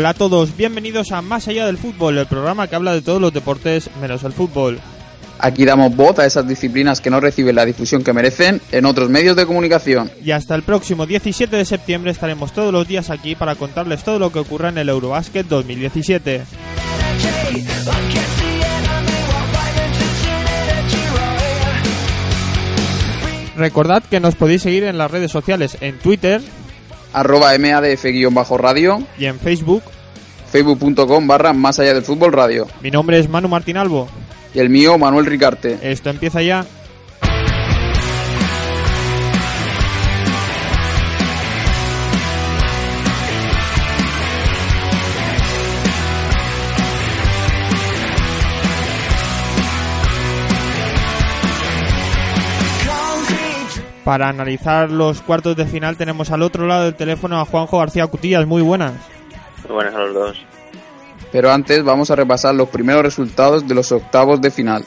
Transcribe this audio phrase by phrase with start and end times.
[0.00, 3.20] Hola a todos, bienvenidos a Más allá del fútbol, el programa que habla de todos
[3.20, 4.80] los deportes menos el fútbol.
[5.38, 9.10] Aquí damos voz a esas disciplinas que no reciben la difusión que merecen en otros
[9.10, 10.10] medios de comunicación.
[10.24, 14.18] Y hasta el próximo 17 de septiembre estaremos todos los días aquí para contarles todo
[14.18, 16.44] lo que ocurra en el Eurobasket 2017.
[23.54, 26.40] Recordad que nos podéis seguir en las redes sociales en Twitter,
[27.12, 29.82] arroba madf-radio y en Facebook,
[30.50, 32.66] facebook.com barra más allá del fútbol radio.
[32.82, 34.08] Mi nombre es Manu Martín Albo.
[34.52, 35.78] Y el mío, Manuel Ricarte.
[35.82, 36.66] Esto empieza ya.
[54.04, 58.06] Para analizar los cuartos de final tenemos al otro lado del teléfono a Juanjo García
[58.06, 58.46] Cutillas.
[58.46, 58.92] Muy buenas.
[59.64, 60.46] Muy buenas a los dos.
[61.32, 64.84] Pero antes vamos a repasar los primeros resultados de los octavos de final.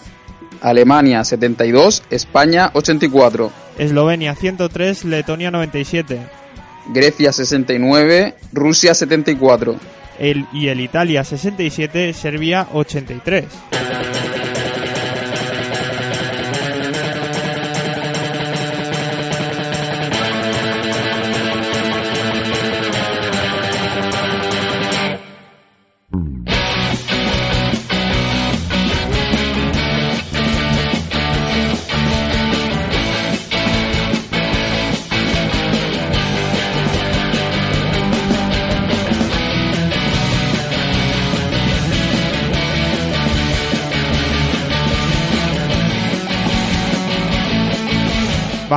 [0.62, 3.52] Alemania 72, España 84.
[3.78, 6.20] Eslovenia 103, Letonia 97.
[6.88, 9.76] Grecia 69, Rusia 74.
[10.20, 13.46] El, y el Italia 67, Serbia 83.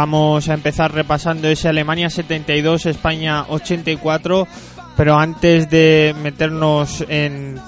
[0.07, 4.47] Vamos a empezar repasando ese Alemania 72, España 84,
[4.97, 7.61] pero antes de meternos en,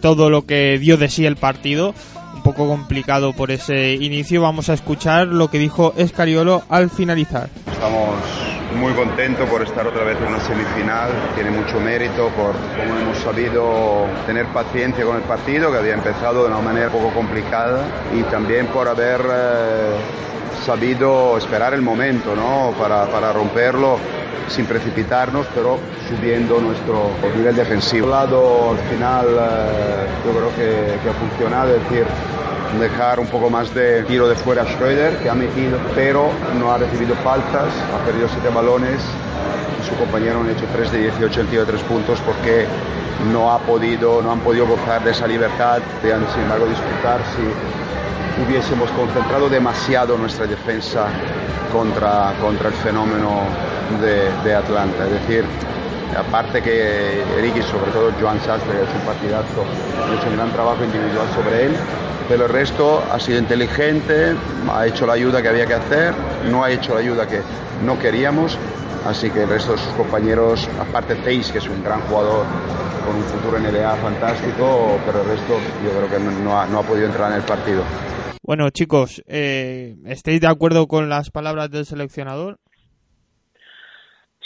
[0.00, 1.92] todo lo que dio de sí el partido,
[2.36, 7.50] un poco complicado por ese inicio, vamos a escuchar lo que dijo Escariolo al finalizar.
[7.72, 8.14] Estamos
[8.78, 13.18] muy contentos por estar otra vez en una semifinal, tiene mucho mérito por cómo hemos
[13.18, 17.82] sabido tener paciencia con el partido, que había empezado de una manera un poco complicada,
[18.16, 19.20] y también por haber...
[19.20, 20.25] Eh,
[20.64, 22.72] sabido esperar el momento ¿no?
[22.78, 23.98] para, para romperlo
[24.48, 25.78] sin precipitarnos, pero
[26.08, 28.08] subiendo nuestro nivel defensivo.
[28.08, 32.06] lado, al final, eh, yo creo que, que, ha funcionado, es decir,
[32.80, 36.72] dejar un poco más de tiro de fuera a Schroeder, que ha metido, pero no
[36.72, 39.00] ha recibido faltas, ha perdido siete balones,
[39.80, 42.66] y su compañero han hecho 3 de 18 en tiro de 3 puntos porque
[43.32, 47.85] no, ha podido, no han podido gozar de esa libertad, de, sin embargo disfrutar si
[48.44, 51.06] hubiésemos concentrado demasiado nuestra defensa
[51.72, 53.42] contra, contra el fenómeno
[54.00, 55.04] de, de Atlanta.
[55.04, 55.44] Es decir,
[56.16, 59.64] aparte que Eric y sobre todo Joan Sastre, que hecho un partidazo,
[60.04, 61.72] ha hecho un gran trabajo individual sobre él,
[62.28, 64.34] pero el resto ha sido inteligente,
[64.72, 66.14] ha hecho la ayuda que había que hacer,
[66.50, 67.40] no ha hecho la ayuda que
[67.84, 68.58] no queríamos,
[69.06, 72.44] así que el resto de sus compañeros, aparte Teis, que es un gran jugador
[73.06, 76.80] con un futuro en NBA fantástico, pero el resto yo creo que no ha, no
[76.80, 77.82] ha podido entrar en el partido.
[78.46, 82.58] Bueno, chicos, eh, ¿estáis de acuerdo con las palabras del seleccionador?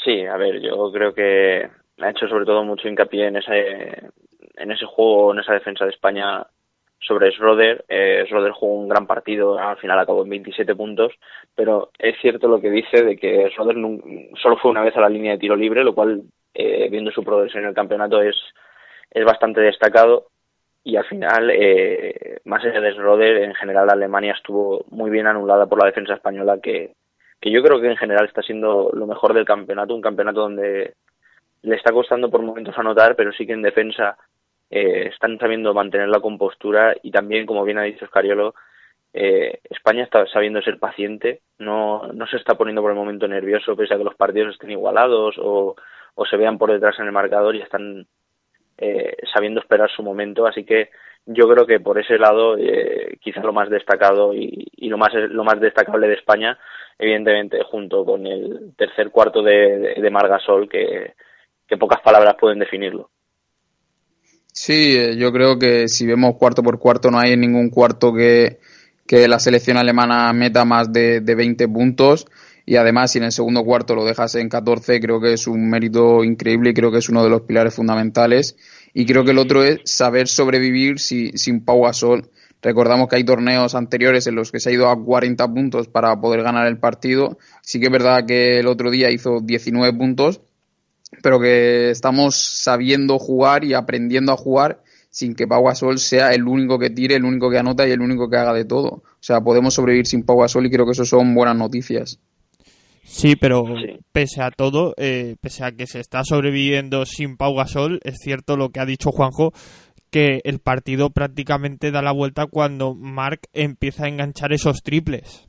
[0.03, 1.69] Sí, a ver, yo creo que
[2.01, 4.11] ha hecho sobre todo mucho hincapié en ese,
[4.57, 6.47] en ese juego, en esa defensa de España
[6.99, 7.85] sobre Schroeder.
[7.91, 11.13] Eh, Schroeder jugó un gran partido, al final acabó en 27 puntos,
[11.55, 13.77] pero es cierto lo que dice de que Schroeder
[14.41, 16.23] solo fue una vez a la línea de tiro libre, lo cual,
[16.55, 18.37] eh, viendo su progresión en el campeonato, es,
[19.11, 20.29] es bastante destacado
[20.83, 25.67] y al final, eh, más allá de Schroeder, en general Alemania estuvo muy bien anulada
[25.67, 26.95] por la defensa española, que,
[27.41, 30.95] que yo creo que en general está siendo lo mejor del campeonato, un campeonato donde
[31.63, 34.17] le está costando por momentos anotar, pero sí que en defensa
[34.71, 38.55] eh, están sabiendo mantener la compostura y también, como bien ha dicho Scariolo,
[39.13, 43.77] eh, España está sabiendo ser paciente, no, no se está poniendo por el momento nervioso
[43.77, 45.75] pese a que los partidos estén igualados o,
[46.15, 48.07] o se vean por detrás en el marcador y están
[48.81, 50.47] eh, sabiendo esperar su momento.
[50.47, 50.89] Así que
[51.27, 55.45] yo creo que por ese lado, eh, quizás lo más destacado y, lo más lo
[55.45, 56.59] más destacable de España,
[56.99, 61.13] evidentemente, junto con el tercer cuarto de, de, Margasol, que,
[61.69, 63.11] que pocas palabras pueden definirlo.
[64.53, 68.59] Sí, eh, yo creo que si vemos cuarto por cuarto, no hay ningún cuarto que,
[69.07, 72.27] que la selección alemana meta más de, de 20 puntos
[72.71, 75.69] y además si en el segundo cuarto lo dejas en 14 creo que es un
[75.69, 78.57] mérito increíble y creo que es uno de los pilares fundamentales
[78.95, 82.31] y creo que el otro es saber sobrevivir sin Pau Gasol.
[82.63, 86.21] Recordamos que hay torneos anteriores en los que se ha ido a 40 puntos para
[86.21, 87.39] poder ganar el partido.
[87.61, 90.41] Sí que es verdad que el otro día hizo 19 puntos,
[91.25, 94.81] pero que estamos sabiendo jugar y aprendiendo a jugar
[95.11, 98.01] sin que Pau Gasol sea el único que tire, el único que anota y el
[98.01, 98.89] único que haga de todo.
[98.89, 102.21] O sea, podemos sobrevivir sin Pau Gasol y creo que eso son buenas noticias.
[103.13, 103.65] Sí, pero
[104.13, 108.57] pese a todo, eh, pese a que se está sobreviviendo sin Pau Gasol, es cierto
[108.57, 109.51] lo que ha dicho Juanjo,
[110.13, 115.49] que el partido prácticamente da la vuelta cuando Mark empieza a enganchar esos triples.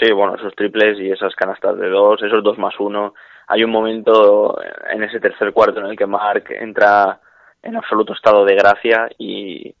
[0.00, 3.12] Sí, bueno, esos triples y esas canastas de dos, esos dos más uno.
[3.46, 4.56] Hay un momento
[4.90, 7.20] en ese tercer cuarto en el que Mark entra
[7.62, 9.74] en absoluto estado de gracia y,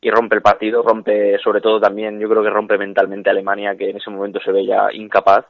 [0.00, 3.76] y rompe el partido, rompe sobre todo también, yo creo que rompe mentalmente a Alemania,
[3.76, 5.44] que en ese momento se ve ya incapaz.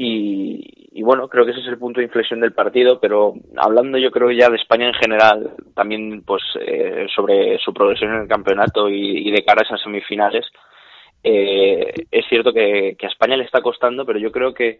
[0.00, 0.62] Y,
[0.92, 4.12] y, bueno, creo que ese es el punto de inflexión del partido, pero hablando yo
[4.12, 8.88] creo ya de España en general, también pues eh, sobre su progresión en el campeonato
[8.88, 10.46] y, de cara a esas semifinales,
[11.24, 14.78] eh, es cierto que, a España le está costando, pero yo creo que,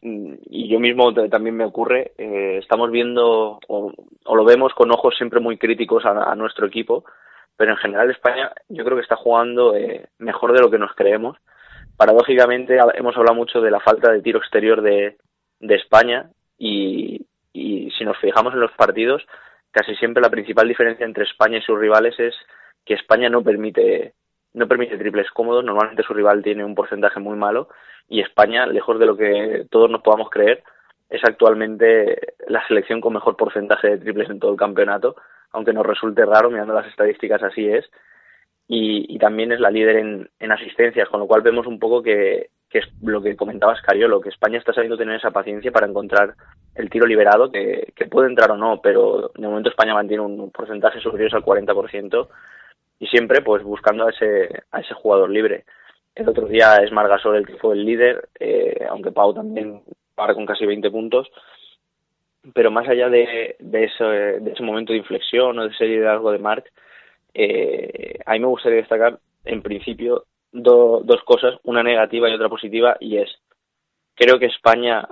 [0.00, 3.92] mm, y yo mismo también me ocurre, eh, estamos viendo o,
[4.26, 7.04] lo vemos con ojos siempre muy críticos a, nuestro equipo,
[7.56, 10.92] pero en general España yo creo que está jugando eh, mejor de lo que nos
[10.96, 11.38] creemos.
[12.02, 15.16] Paradójicamente hemos hablado mucho de la falta de tiro exterior de,
[15.60, 16.28] España
[16.58, 19.24] y, y si nos fijamos en los partidos,
[19.70, 22.34] casi siempre la principal diferencia entre España y sus rivales es
[22.84, 24.14] que España no permite
[24.52, 27.68] no permite triples cómodos, normalmente su rival tiene un porcentaje muy malo
[28.08, 30.64] y España, lejos de lo que todos nos podamos creer,
[31.08, 35.14] es actualmente la selección con mejor porcentaje de triples en todo el campeonato,
[35.52, 37.88] aunque nos resulte raro, mirando las estadísticas así es,
[38.68, 42.84] y, también es la líder en, asistencias, con lo cual vemos un poco que, es
[43.02, 46.34] lo que comentaba Scariolo, que España está sabiendo tener esa paciencia para encontrar
[46.74, 50.50] el tiro liberado, que, que puede entrar o no, pero de momento España mantiene un
[50.50, 52.28] porcentaje superior al 40%,
[53.02, 55.64] y siempre pues buscando a ese, a ese jugador libre.
[56.14, 59.82] El otro día es Margasol el que fue el líder, eh, aunque Pau también
[60.14, 61.28] para con casi 20 puntos.
[62.54, 66.30] Pero más allá de, de, ese, de ese momento de inflexión o de ese liderazgo
[66.30, 66.72] de Marc,
[67.34, 72.96] eh, a mí me gustaría destacar en principio dos cosas, una negativa y otra positiva,
[73.00, 73.30] y es,
[74.14, 75.08] creo que España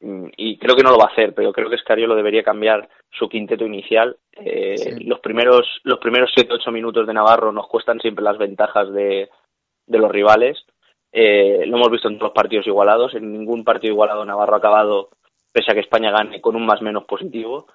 [0.00, 2.88] Mm, y creo que no lo va a hacer, pero creo que Scariolo debería cambiar
[3.10, 4.16] su quinteto inicial.
[4.32, 9.28] Eh, Los primeros los primeros 7-8 minutos de Navarro nos cuestan siempre las ventajas de,
[9.86, 10.58] de los rivales.
[11.12, 13.14] Eh, lo hemos visto en todos los partidos igualados.
[13.14, 15.10] En ningún partido igualado Navarro ha acabado,
[15.52, 17.66] pese a que España gane, con un más menos positivo.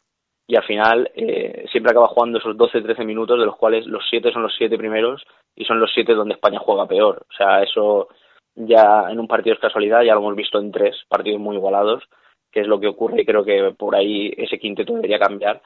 [0.47, 4.31] Y al final eh, siempre acaba jugando esos 12-13 minutos, de los cuales los 7
[4.31, 5.25] son los 7 primeros
[5.56, 7.25] y son los 7 donde España juega peor.
[7.30, 8.09] O sea, eso
[8.56, 12.03] ya en un partido es casualidad, ya lo hemos visto en tres partidos muy igualados,
[12.51, 15.62] que es lo que ocurre y creo que por ahí ese quinteto debería cambiar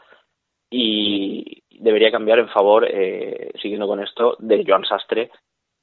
[0.71, 5.31] y debería cambiar en favor, eh, siguiendo con esto, de Joan Sastre,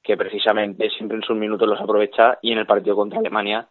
[0.02, 3.68] que precisamente siempre en sus minutos los aprovecha y en el partido contra Alemania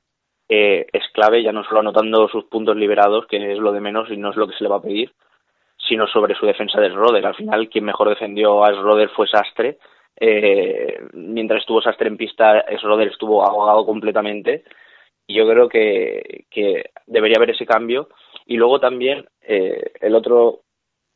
[0.50, 4.09] eh, es clave, ya no solo anotando sus puntos liberados, que es lo de menos
[4.09, 5.12] y no es lo que se le va a pedir,
[5.77, 7.25] sino sobre su defensa de Roder.
[7.25, 9.77] Al final, quien mejor defendió a Roder fue Sastre,
[10.18, 14.63] eh, mientras estuvo Sastre en pista, Schroeder estuvo ahogado completamente.
[15.27, 18.09] Y yo creo que, que debería haber ese cambio.
[18.45, 20.61] Y luego también eh, el otro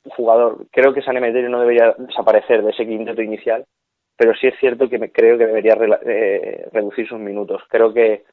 [0.04, 3.66] jugador, creo que San Emeterio no debería desaparecer de ese quinteto inicial,
[4.18, 7.62] pero sí es cierto que me, creo que debería eh, reducir sus minutos.
[7.70, 8.24] Creo que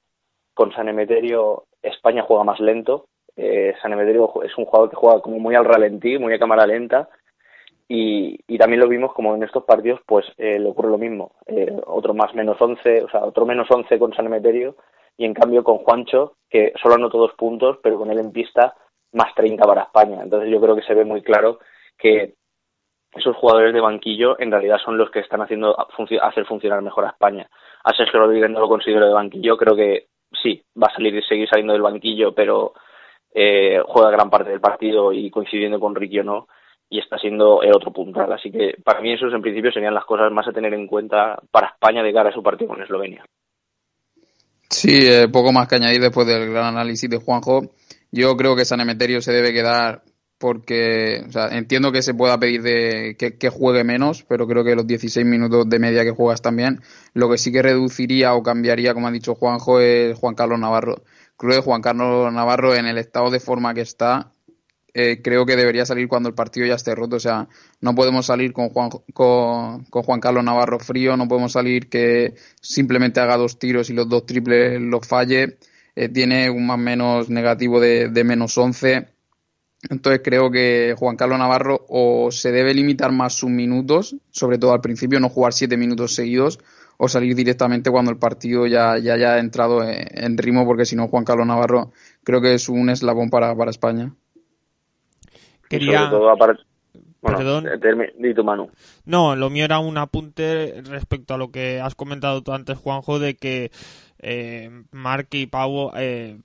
[0.57, 3.09] con San Emeterio España juega más lento.
[3.37, 6.67] Eh, San Emeterio es un jugador que juega como muy al ralentí, muy a cámara
[6.67, 7.11] lenta
[7.89, 11.33] y, también lo vimos como en estos partidos, pues eh, le ocurre lo mismo.
[11.47, 14.77] Eh, otro más menos 11, o sea, otro menos 11 con San Emeterio
[15.19, 18.75] y en cambio con Juancho, que solo anotó dos puntos, pero con él en pista,
[19.13, 20.23] más 30 para España.
[20.23, 21.59] Entonces yo creo que se ve muy claro
[21.99, 22.35] que
[23.13, 25.77] esos jugadores de banquillo en realidad son los que están haciendo
[26.23, 27.49] hacer funcionar mejor a España.
[27.85, 30.09] A Sergio Rodríguez no lo considero de banquillo, creo que
[30.43, 32.73] sí, va a salir y seguir saliendo del banquillo, pero
[33.35, 36.49] eh, juega gran parte del partido y coincidiendo con Ricky o no,
[36.89, 38.33] y está siendo el otro puntal.
[38.33, 41.39] Así que para mí esos en principio serían las cosas más a tener en cuenta
[41.51, 43.25] para España de cara a su partido con Eslovenia.
[44.69, 47.63] Sí, eh, poco más que añadir después del gran análisis de Juanjo.
[48.11, 50.03] Yo creo que San Emeterio se debe quedar
[50.39, 54.75] porque o sea, entiendo que se pueda pedir de que, juegue menos, pero creo que
[54.75, 56.81] los 16 minutos de media que juegas también,
[57.15, 61.03] lo que sí que reduciría o cambiaría, como ha dicho Juanjo, es Juan Carlos Navarro.
[61.37, 64.33] Creo que Juan Carlos Navarro en el estado de forma que está
[64.99, 67.17] eh, creo que debería salir cuando el partido ya esté roto.
[67.17, 67.49] O sea,
[67.83, 73.21] no podemos salir con Juan, con, Juan Carlos Navarro frío, no podemos salir que simplemente
[73.21, 75.59] haga dos tiros y los dos triples los falle.
[75.97, 79.16] Eh, tiene un más menos negativo de, de menos 11.
[79.91, 84.73] Entonces creo que Juan Carlos Navarro o se debe limitar más sus minutos, sobre todo
[84.73, 86.59] al principio, no jugar siete minutos seguidos,
[86.99, 91.09] o salir directamente cuando el partido ya, ya haya entrado en, ritmo, porque si no
[91.09, 91.93] Juan Carlos Navarro
[92.25, 94.13] creo que es un eslabón para, para España.
[95.69, 96.11] Quería...
[97.21, 97.67] Perdón.
[98.19, 98.69] Di tu mano.
[99.05, 103.19] No, lo mío era un apunte respecto a lo que has comentado tú antes, Juanjo,
[103.19, 103.73] de que
[104.21, 106.39] eh, Mark y Pau, eh,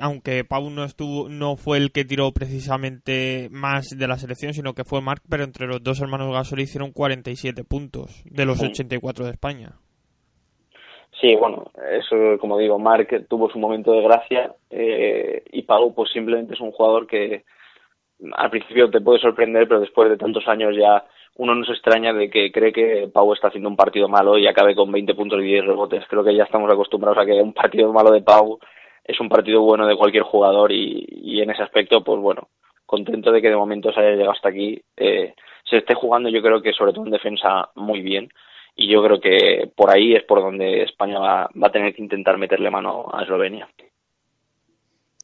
[0.00, 4.74] aunque Pau no estuvo, no fue el que tiró precisamente más de la selección, sino
[4.74, 9.24] que fue Mark, pero entre los dos hermanos Gasol hicieron 47 puntos de los 84
[9.24, 9.72] de España.
[11.20, 16.10] Sí, bueno, eso como digo, Mark tuvo su momento de gracia eh, y Pau pues
[16.12, 17.44] simplemente es un jugador que
[18.32, 21.04] al principio te puede sorprender, pero después de tantos años ya
[21.36, 24.46] uno no se extraña de que cree que Pau está haciendo un partido malo y
[24.46, 26.04] acabe con 20 puntos y 10 rebotes.
[26.08, 28.58] Creo que ya estamos acostumbrados a que un partido malo de Pau
[29.06, 32.48] es un partido bueno de cualquier jugador y, en ese aspecto, pues bueno,
[32.84, 34.80] contento de que de momento se haya llegado hasta aquí.
[34.96, 35.34] Eh,
[35.68, 38.28] se esté jugando yo creo que sobre todo en defensa muy bien
[38.76, 42.02] y yo creo que por ahí es por donde España va, va a tener que
[42.02, 43.68] intentar meterle mano a Eslovenia.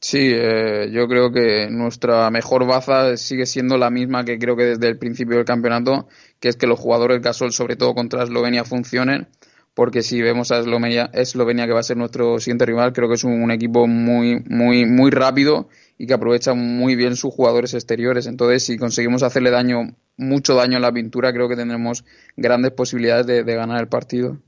[0.00, 4.64] Sí, eh, yo creo que nuestra mejor baza sigue siendo la misma que creo que
[4.64, 6.08] desde el principio del campeonato,
[6.40, 9.28] que es que los jugadores Gasol, sobre todo contra Eslovenia, funcionen,
[9.74, 13.14] porque si vemos a Eslovenia, Eslovenia que va a ser nuestro siguiente rival, creo que
[13.14, 18.26] es un, equipo muy, muy, muy rápido y que aprovecha muy bien sus jugadores exteriores.
[18.26, 22.04] Entonces, si conseguimos hacerle daño, mucho daño en la pintura, creo que tendremos
[22.36, 24.38] grandes posibilidades de, de ganar el partido.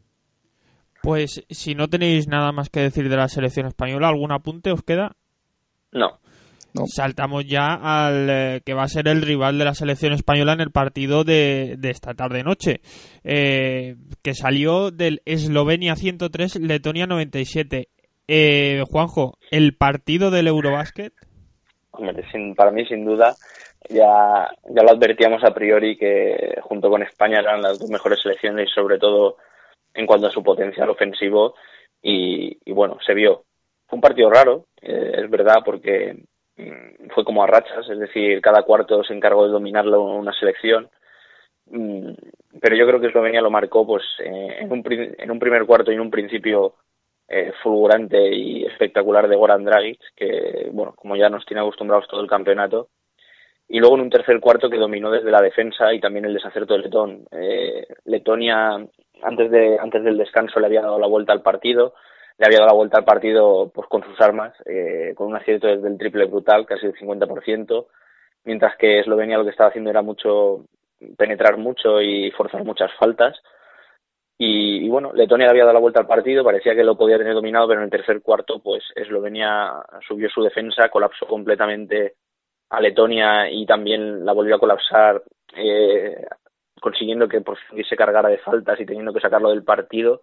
[1.02, 4.82] Pues si no tenéis nada más que decir de la selección española, ¿algún apunte os
[4.82, 5.16] queda?
[5.92, 6.18] No.
[6.86, 10.60] Saltamos ya al eh, que va a ser el rival de la selección española en
[10.60, 12.80] el partido de, esta tarde-noche,
[13.22, 17.88] eh, que salió del Eslovenia 103, Letonia 97.
[18.26, 21.12] Eh, Juanjo, ¿el partido del Eurobásquet?
[22.56, 23.36] para mí, sin duda,
[23.88, 28.70] ya, ya lo advertíamos a priori que junto con España eran las dos mejores selecciones,
[28.74, 29.36] sobre todo
[29.94, 31.54] en cuanto a su potencial ofensivo.
[32.02, 33.44] y bueno, se vio
[33.94, 36.24] un partido raro, eh, es verdad, porque
[37.14, 40.88] fue como a rachas, es decir, cada cuarto se encargó de dominarlo una selección.
[41.66, 42.12] Mm,
[42.60, 45.90] pero yo creo que Eslovenia lo marcó pues eh, en, un, en un primer cuarto
[45.90, 46.74] y en un principio
[47.28, 52.20] eh, fulgurante y espectacular de Goran Dragic, que, bueno, como ya nos tiene acostumbrados todo
[52.20, 52.88] el campeonato.
[53.66, 56.74] Y luego en un tercer cuarto que dominó desde la defensa y también el desacierto
[56.74, 57.26] de Letón.
[58.04, 58.76] Letonia,
[59.22, 61.94] antes, de, antes del descanso, le había dado la vuelta al partido
[62.38, 65.68] le había dado la vuelta al partido pues con sus armas, eh, con un acierto
[65.68, 67.86] desde el triple brutal, casi el 50%,
[68.44, 70.64] mientras que Eslovenia lo que estaba haciendo era mucho
[71.16, 73.36] penetrar mucho y forzar muchas faltas.
[74.36, 77.34] Y, bueno, Letonia le había dado la vuelta al partido, parecía que lo podía tener
[77.34, 79.72] dominado, pero en el tercer cuarto, pues Eslovenia
[80.06, 82.14] subió su defensa, colapsó completamente
[82.70, 85.22] a Letonia y también la volvió a colapsar,
[85.56, 86.26] eh,
[86.80, 90.22] consiguiendo que por fin se cargara de faltas y teniendo que sacarlo del partido.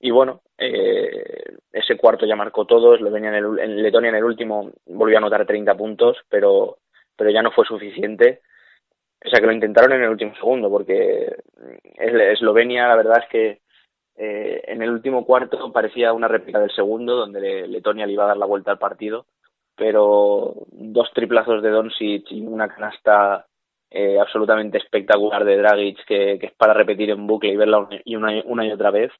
[0.00, 2.94] Y bueno, eh, ese cuarto ya marcó todo.
[2.94, 6.78] Eslovenia en, en Letonia en el último volvió a anotar 30 puntos, pero,
[7.16, 8.42] pero ya no fue suficiente.
[9.24, 11.34] O sea que lo intentaron en el último segundo, porque
[11.96, 13.60] Eslovenia, la verdad es que
[14.16, 18.28] eh, en el último cuarto parecía una réplica del segundo, donde Letonia le iba a
[18.28, 19.26] dar la vuelta al partido,
[19.76, 23.46] pero dos triplazos de Doncic y una canasta
[23.90, 28.66] eh, absolutamente espectacular de Dragic que, es para repetir en bucle y verla una, una
[28.66, 29.10] y otra vez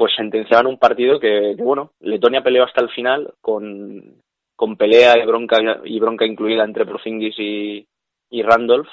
[0.00, 4.14] pues sentenciaban un partido que, bueno, Letonia peleó hasta el final con,
[4.56, 7.86] con pelea y bronca, y bronca incluida entre Profingis y,
[8.42, 8.88] Randolph,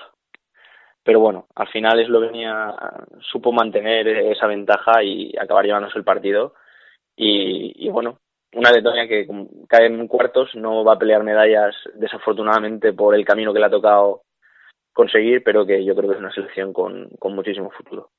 [1.01, 2.75] pero bueno, al final Eslovenia
[3.21, 6.55] supo mantener esa ventaja y acabar llevándose el partido
[7.15, 8.19] y, bueno,
[8.51, 9.25] una Letonia que
[9.69, 13.69] cae en cuartos no va a pelear medallas desafortunadamente por el camino que le ha
[13.69, 14.23] tocado
[14.91, 18.09] conseguir, pero que yo creo que es una selección con muchísimo futuro.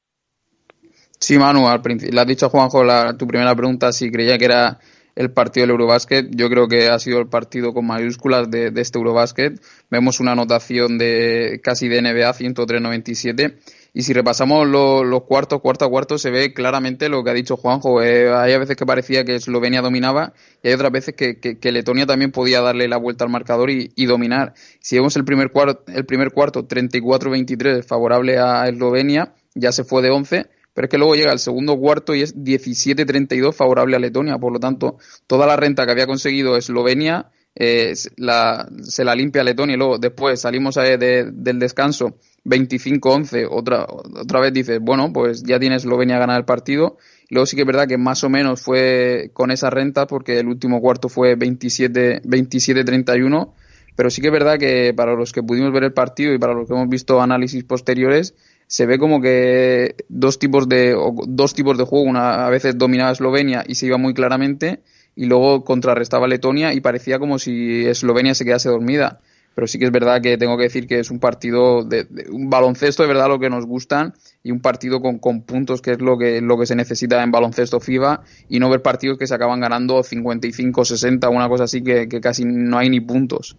[1.20, 4.44] Sí, Manu, al le has dicho a Juanjo la, tu primera pregunta si creía que
[4.44, 4.78] era
[5.16, 6.28] el partido del Eurobásquet.
[6.30, 9.60] Yo creo que ha sido el partido con mayúsculas de, este Eurobásquet.
[9.90, 13.56] Vemos una anotación de casi de NBA 103-97.
[13.94, 17.56] Y si repasamos los cuartos, cuarto a cuarto, se ve claramente lo que ha dicho
[17.56, 18.00] Juanjo.
[18.00, 22.06] Eh, hay veces que parecía que Eslovenia dominaba y hay otras veces que, que, Letonia
[22.06, 24.54] también podía darle la vuelta al marcador y, y dominar.
[24.78, 30.00] Si vemos el primer, cuarto, el primer cuarto, 34-23 favorable a Eslovenia, ya se fue
[30.02, 33.98] de 11 pero es que luego llega el segundo cuarto y es 17-32 favorable a
[33.98, 34.38] Letonia.
[34.38, 38.68] Por lo tanto, toda la renta que había conseguido Eslovenia eh, se la
[39.16, 39.74] limpia Letonia.
[39.74, 43.48] Y luego, después salimos del descanso 25-11.
[43.50, 46.96] Otra, otra vez dices, bueno, pues ya tiene Eslovenia a ganar el partido.
[47.28, 50.46] luego sí que es verdad que más o menos fue con esa renta, porque el
[50.46, 53.52] último cuarto fue 27-31.
[53.96, 56.54] pero sí que es verdad que para los que pudimos ver el partido y para
[56.54, 58.36] los que hemos visto análisis posteriores,
[58.68, 60.94] se ve como que dos tipos de
[61.26, 64.82] dos tipos de juego, una a veces dominaba Eslovenia y se iba muy claramente
[65.16, 69.20] y luego contrarrestaba Letonia y parecía como si Eslovenia se quedase dormida.
[69.54, 72.50] pero sí que es verdad que tengo que decir que es un partido de, un
[72.50, 74.12] baloncesto de verdad lo que nos gustan
[74.44, 77.32] y un partido con, con puntos que es lo que lo que se necesita en
[77.32, 81.82] baloncesto FIBA y no ver partidos que se acaban ganando 55 60 una cosa así
[81.82, 83.56] que, que casi no hay ni puntos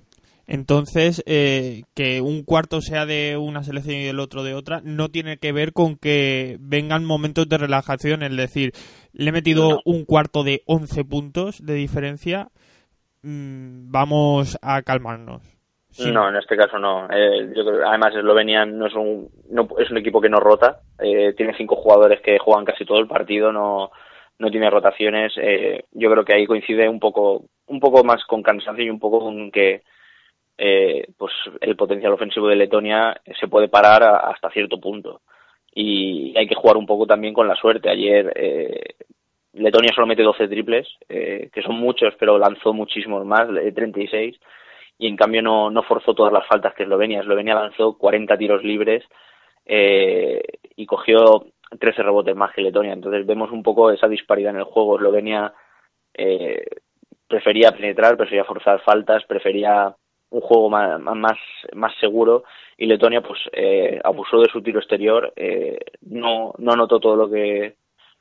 [0.51, 5.10] entonces, eh, que un cuarto sea de una selección y el otro de otra, no
[5.10, 8.24] tiene que ver con que vengan momentos de relajación.
[8.24, 8.72] Es decir,
[9.13, 12.48] le he metido un cuarto de 11 puntos de diferencia.
[13.22, 15.44] Mm, vamos a calmarnos.
[16.00, 17.06] No, en este caso no.
[17.12, 20.79] Eh, yo creo, además, Eslovenia no es un, no, es un equipo que no rota.
[21.00, 23.51] Eh, tiene cinco jugadores que juegan casi todo el partido.
[23.51, 23.91] No,
[24.39, 25.32] no tiene rotaciones.
[25.91, 29.20] yo creo que ahí coincide un poco, un poco más con cansancio y un poco
[29.20, 29.84] con que
[30.61, 35.21] eh, pues el potencial ofensivo de Letonia se puede parar hasta cierto punto.
[35.73, 37.89] Y hay que jugar un poco también con la suerte.
[37.89, 38.95] Ayer eh,
[39.53, 44.37] Letonia solo mete 12 triples, eh, que son muchos, pero lanzó muchísimos más, 36,
[44.97, 47.21] y en cambio no, no forzó todas las faltas que Eslovenia.
[47.21, 49.05] Eslovenia lanzó 40 tiros libres
[49.65, 51.45] y cogió
[51.79, 52.91] 13 rebotes más que Letonia.
[52.91, 54.97] Entonces vemos un poco esa disparidad en el juego.
[54.97, 55.53] Eslovenia
[57.29, 59.95] prefería penetrar, prefería forzar faltas, prefería
[60.31, 61.38] un juego más, más,
[61.74, 62.43] más seguro
[62.77, 67.29] y Letonia pues eh, abusó de su tiro exterior, eh, no, no anotó todo lo
[67.29, 67.75] que,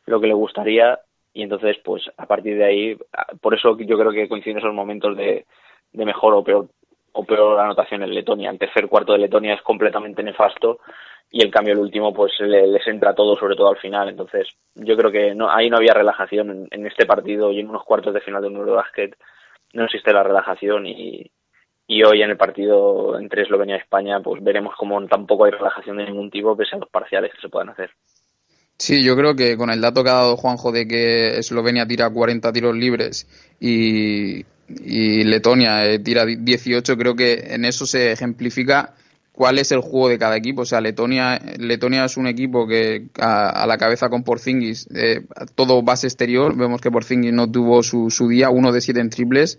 [0.07, 0.99] lo que le gustaría
[1.33, 2.99] y entonces pues a partir de ahí,
[3.41, 5.47] por eso yo creo que coinciden esos momentos de,
[5.93, 6.69] de mejor o peor
[7.13, 8.51] o peor anotación en Letonia.
[8.51, 10.79] El tercer cuarto de Letonia es completamente nefasto
[11.31, 14.09] y el cambio el último pues les entra todo, sobre todo al final.
[14.09, 17.69] Entonces yo creo que no, ahí no había relajación en, en este partido y en
[17.69, 19.17] unos cuartos de final de un Eurobasket
[19.73, 21.31] no existe la relajación y,
[21.91, 25.97] y hoy en el partido entre Eslovenia y España pues veremos cómo tampoco hay relajación
[25.97, 27.91] de ningún tipo pese a los parciales que se puedan hacer.
[28.77, 32.11] Sí, yo creo que con el dato que ha dado Juanjo de que Eslovenia tira
[32.11, 33.27] 40 tiros libres
[33.59, 38.95] y, Letonia eh, tira 18, creo que en eso se ejemplifica
[39.33, 40.63] cuál es el juego de cada equipo.
[40.63, 45.23] O sea, Letonia, Letonia es un equipo que a, la cabeza con Porzingis, eh,
[45.55, 46.55] todo base exterior.
[46.55, 49.59] Vemos que Porzingis no tuvo su, su día, uno de siete en triples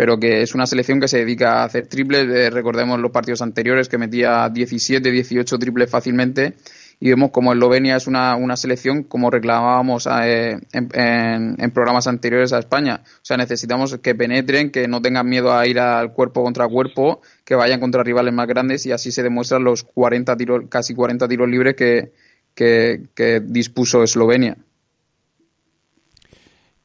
[0.00, 2.26] pero que es una selección que se dedica a hacer triples.
[2.26, 6.54] Eh, recordemos los partidos anteriores que metía 17, 18 triples fácilmente
[7.00, 12.60] y vemos como Eslovenia es una, una selección como reclamábamos eh, en, programas anteriores a
[12.60, 13.02] España.
[13.04, 17.20] O sea, necesitamos que penetren, que no tengan miedo a ir al cuerpo contra cuerpo,
[17.44, 21.28] que vayan contra rivales más grandes y así se demuestran los 40 tiros, casi 40
[21.28, 22.12] tiros libres que,
[22.54, 24.56] que dispuso Eslovenia.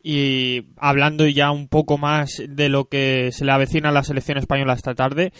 [0.07, 4.37] Y hablando ya un poco más de lo que se le avecina a la selección
[4.37, 5.33] española esta tarde,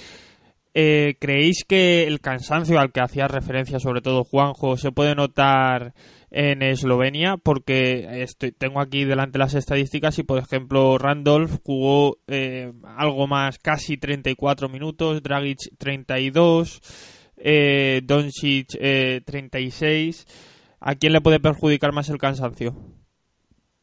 [0.73, 5.93] eh, ¿creéis que el cansancio al que hacía referencia sobre todo Juanjo se puede notar
[6.31, 7.37] en Eslovenia?
[7.37, 13.59] Porque estoy, tengo aquí delante las estadísticas y, por ejemplo, Randolph jugó eh, algo más,
[13.59, 16.81] casi 34 minutos, Dragic 32,
[17.37, 18.69] eh, Doncic
[19.25, 20.25] 36.
[20.79, 22.94] ¿A quién le puede perjudicar más el cansancio?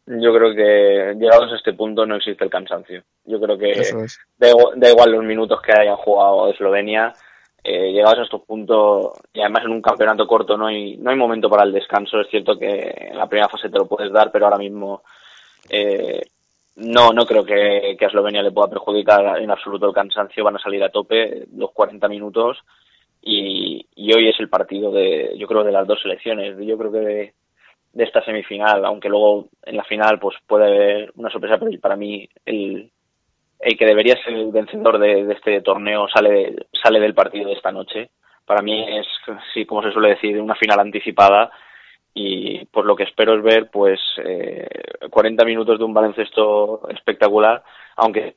[0.06, 3.02] Yo creo que llegados a este punto no existe el cansancio.
[3.24, 3.72] Yo creo que
[4.36, 7.12] da, igual los minutos que hayan jugado Eslovenia,
[7.62, 11.16] eh, llegados a estos puntos, y además en un campeonato corto no hay, no hay
[11.16, 12.20] momento para el descanso.
[12.20, 15.02] Es cierto que en la primera fase te lo puedes dar, pero ahora mismo
[15.70, 16.22] eh,
[16.76, 20.42] no, no creo que, que a Eslovenia le pueda perjudicar en absoluto el cansancio.
[20.42, 22.58] Van a salir a tope los 40 minutos
[23.20, 26.56] y, y hoy es el partido de, yo creo, de las dos selecciones.
[26.58, 27.34] Yo creo que de
[27.94, 32.28] esta semifinal, aunque luego en la final pues puede haber una sorpresa, pero para mí
[32.46, 32.90] el,
[33.60, 37.70] el que debería ser el vencedor de, este torneo sale, sale del partido de esta
[37.70, 38.10] noche.
[38.46, 39.06] Para mí es,
[39.54, 41.50] sí, como se suele decir, una final anticipada
[42.14, 44.68] y por lo que espero es ver pues eh,
[45.08, 47.62] 40 minutos de un baloncesto espectacular,
[47.96, 48.32] aunque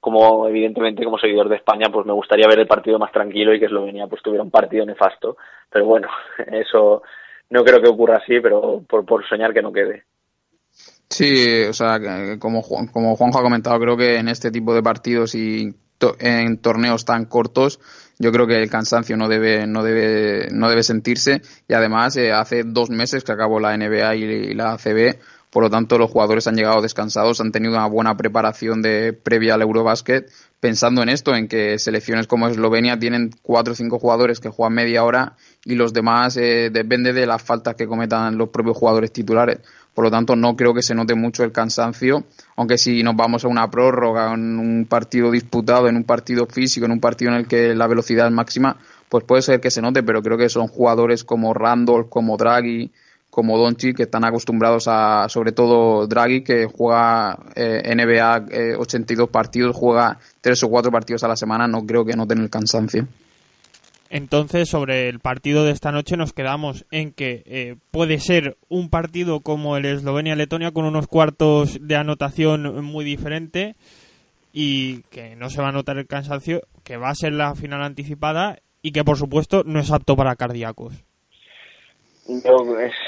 [0.00, 3.58] como evidentemente como seguidor de España pues me gustaría ver el partido más tranquilo y
[3.58, 5.36] que Eslovenia pues tuviera un partido nefasto,
[5.70, 6.08] pero bueno,
[6.52, 7.02] eso
[7.50, 10.04] no creo que ocurra así, pero por, soñar que no quede.
[11.08, 11.98] Sí, o sea,
[12.38, 15.74] como, como Juanjo ha comentado, creo que en este tipo de partidos y
[16.20, 17.80] en torneos tan cortos,
[18.18, 21.40] yo creo que el cansancio no debe, no debe, no debe sentirse.
[21.66, 25.18] Y además, eh, hace dos meses que acabó la NBA y la ACB,
[25.50, 29.54] por lo tanto, los jugadores han llegado descansados, han tenido una buena preparación de previa
[29.54, 30.30] al Eurobasket,
[30.60, 34.74] pensando en esto, en que selecciones como Eslovenia tienen cuatro o cinco jugadores que juegan
[34.74, 35.36] media hora
[35.68, 39.58] y los demás eh, depende de las faltas que cometan los propios jugadores titulares.
[39.92, 42.24] Por lo tanto, no creo que se note mucho el cansancio,
[42.56, 46.86] aunque si nos vamos a una prórroga, en un partido disputado, en un partido físico,
[46.86, 48.78] en un partido en el que la velocidad es máxima,
[49.10, 52.90] pues puede ser que se note, pero creo que son jugadores como Randolph, como Draghi,
[53.28, 59.76] como Doncic, que están acostumbrados a, sobre todo Draghi, que juega eh, NBA 82 partidos,
[59.76, 63.06] juega tres o cuatro partidos a la semana, no creo que no tenga el cansancio.
[64.10, 68.88] Entonces, sobre el partido de esta noche nos quedamos en que eh, puede ser un
[68.88, 73.74] partido como el Eslovenia-Letonia con unos cuartos de anotación muy diferente
[74.52, 77.82] y que no se va a notar el cansancio, que va a ser la final
[77.82, 80.94] anticipada y que por supuesto no es apto para cardíacos.
[82.26, 82.56] Yo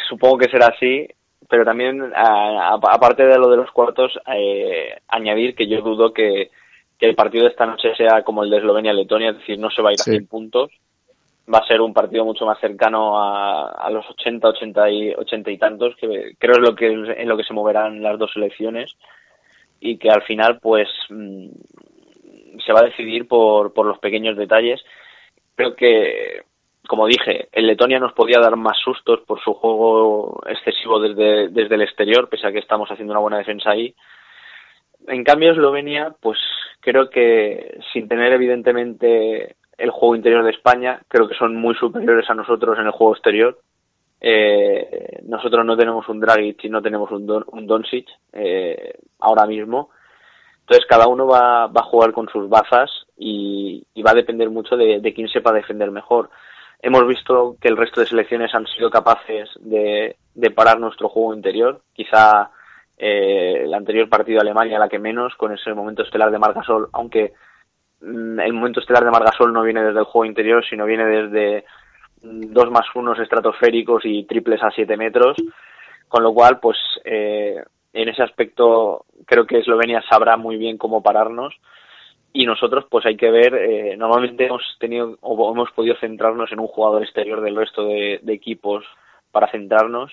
[0.09, 1.09] supongo que será así,
[1.49, 6.51] pero también aparte de lo de los cuartos, eh, añadir que yo dudo que,
[7.01, 9.89] el partido de esta noche sea como el de Eslovenia-Letonia, es decir, no se va
[9.89, 10.71] a ir a 100 puntos
[11.53, 15.59] va a ser un partido mucho más cercano a, los 80, 80 y, 80 y
[15.59, 18.97] tantos, que creo es lo que, en lo que se moverán las dos selecciones
[19.81, 21.49] y que al final pues mm,
[22.65, 24.85] se va a decidir por, por los pequeños detalles.
[25.57, 26.43] Creo que,
[26.87, 31.75] como dije, el Letonia nos podía dar más sustos por su juego excesivo desde, desde
[31.75, 33.95] el exterior, pese a que estamos haciendo una buena defensa ahí.
[35.09, 36.39] En cambio, Eslovenia, pues
[36.81, 42.29] creo que sin tener evidentemente el juego interior de España, creo que son muy superiores
[42.29, 43.59] a nosotros en el juego exterior.
[44.21, 49.47] Eh, nosotros no tenemos un Dragic y no tenemos un, Don, un Doncic eh, ahora
[49.47, 49.91] mismo.
[50.61, 54.77] Entonces cada uno va, va, a jugar con sus bazas y, va a depender mucho
[54.77, 56.31] de, quién sepa defender mejor.
[56.81, 60.17] Hemos visto que el resto de selecciones han sido capaces de,
[60.55, 61.81] parar nuestro juego interior.
[61.93, 62.51] Quizá
[62.99, 66.89] eh, el anterior partido de Alemania la que menos, con ese momento estelar de Marcasol,
[66.93, 67.33] aunque
[68.03, 71.65] el momento estelar de Margasol no viene desde el juego interior, sino viene desde
[72.23, 75.37] mm, dos más unos estratosféricos y triples a siete metros,
[76.09, 81.03] con lo cual, pues eh, en ese aspecto creo que Eslovenia sabrá muy bien cómo
[81.03, 81.55] pararnos
[82.33, 86.61] y nosotros pues hay que ver, eh, normalmente hemos tenido o hemos podido centrarnos en
[86.61, 88.85] un jugador exterior del resto de, equipos
[89.33, 90.13] para centrarnos.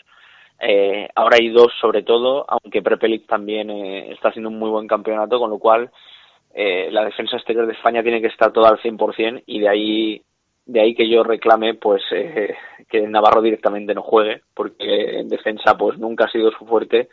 [0.59, 5.39] Eh, ahora hay dos sobre todo, aunque Prepelic también está haciendo un muy buen campeonato,
[5.39, 5.91] con lo cual
[6.59, 10.21] eh, la defensa exterior de España tiene que estar toda al 100% y de ahí
[10.65, 12.55] de ahí que yo reclame pues eh,
[12.89, 17.09] que Navarro directamente no juegue porque en defensa pues nunca ha sido su fuerte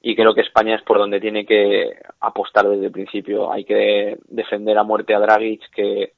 [0.00, 3.52] y creo que España es por donde tiene que apostar desde el principio.
[3.52, 6.12] Hay que defender a muerte a Dragic que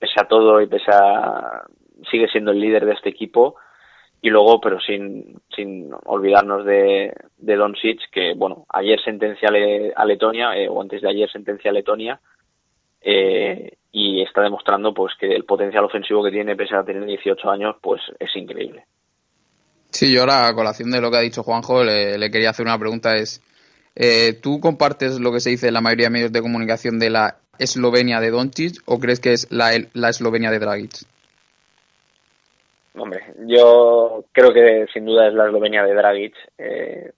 [0.00, 1.62] pese a todo y pese a
[2.10, 3.54] sigue siendo el líder de este equipo
[4.24, 10.56] y luego, pero sin, sin olvidarnos de, de Doncic, que bueno, ayer sentencia a Letonia,
[10.56, 12.20] eh, o antes de ayer sentencia a Letonia,
[13.00, 17.50] eh, y está demostrando pues que el potencial ofensivo que tiene, pese a tener 18
[17.50, 18.84] años, pues es increíble.
[19.90, 22.78] Sí, yo ahora, a colación de lo que ha dicho Juanjo, le, quería hacer una
[22.78, 23.42] pregunta, es,
[23.96, 27.10] eh, ¿tú compartes lo que se dice en la mayoría de medios de comunicación de
[27.10, 31.06] la Eslovenia de Doncic o crees que es la, la Eslovenia de Dragic?
[32.94, 36.34] Hombre, yo creo que sin duda es la Eslovenia de Dragic.
[36.58, 37.12] Eh,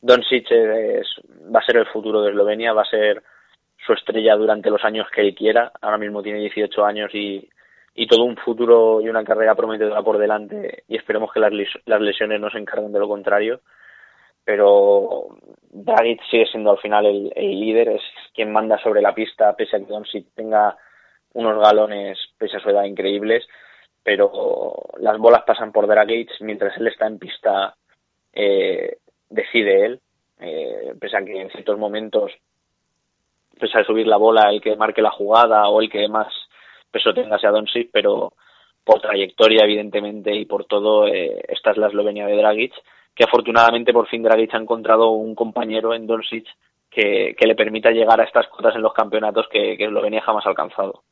[0.00, 0.48] Doncic
[1.54, 3.22] va a ser el futuro de Eslovenia, va a ser
[3.84, 5.72] su estrella durante los años que él quiera.
[5.80, 7.48] Ahora mismo tiene 18 años y,
[7.94, 11.52] y todo un futuro y una carrera prometedora por delante y esperemos que las,
[12.00, 13.60] lesiones no se encarguen de lo contrario.
[14.44, 15.36] Pero
[15.70, 18.02] Dragic sigue siendo al final el, el líder, es
[18.34, 20.76] quien manda sobre la pista, pese a que Doncic tenga
[21.34, 23.44] unos galones, pese a su edad, increíbles
[24.02, 27.74] pero las bolas pasan por Dragic mientras él está en pista
[28.32, 30.00] eh, decide él
[30.40, 32.32] eh, pese a que en ciertos momentos
[33.58, 36.32] pese a subir la bola el que marque la jugada o el que más
[36.90, 38.32] peso tenga sea Doncic pero
[38.84, 42.74] por trayectoria evidentemente y por todo eh, esta es la Eslovenia de Dragic
[43.14, 46.46] que afortunadamente por fin Dragic ha encontrado un compañero en Doncic
[46.90, 50.50] que, le permita llegar a estas cotas en los campeonatos que, que Eslovenia jamás ha
[50.50, 51.02] alcanzado.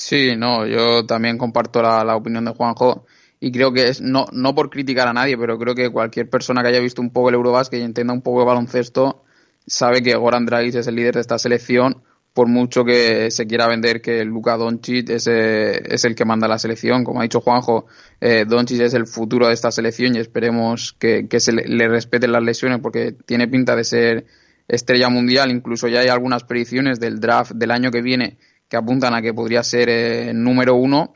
[0.00, 3.04] Sí, no, yo también comparto la, opinión de Juanjo
[3.38, 6.62] y creo que es, no, no por criticar a nadie, pero creo que cualquier persona
[6.62, 9.24] que haya visto un poco el Eurobasket y entienda un poco de baloncesto
[9.66, 13.68] sabe que Goran Dragic es el líder de esta selección, por mucho que se quiera
[13.68, 17.04] vender que Luka Doncic es, es el que manda la selección.
[17.04, 17.86] Como ha dicho Juanjo,
[18.22, 22.32] eh, Doncic es el futuro de esta selección y esperemos que, se le, le, respeten
[22.32, 24.26] las lesiones porque tiene pinta de ser
[24.66, 25.50] estrella mundial.
[25.50, 28.38] Incluso ya hay algunas predicciones del draft del año que viene
[28.70, 31.12] que apuntan a que podría ser el eh, número uno,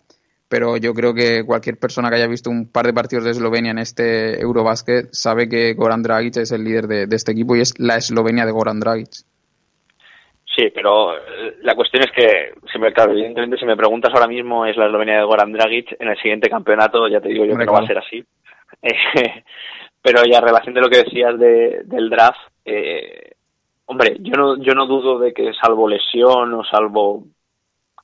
[0.48, 3.70] pero yo creo que cualquier persona que haya visto un par de partidos de Eslovenia
[3.70, 7.78] en este Eurobasket sabe que Goran Dragic es el líder de, este equipo y es
[7.78, 9.08] la Eslovenia de Goran Dragic.
[10.56, 14.66] Sí, pero eh, la cuestión es que, si me, evidentemente, si me preguntas ahora mismo
[14.66, 17.64] es la Eslovenia de Goran Dragic, en el siguiente campeonato ya te digo yo que
[17.64, 18.24] no va a ser así.
[20.02, 23.32] pero ya en relación de lo que decías del draft, eh,
[23.86, 27.24] hombre, yo no, yo no dudo de que salvo lesión o salvo